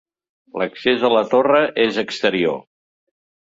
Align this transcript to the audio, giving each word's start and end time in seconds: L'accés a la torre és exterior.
L'accés 0.61 1.05
a 1.09 1.11
la 1.15 1.21
torre 1.33 1.59
és 1.85 2.01
exterior. 2.05 2.59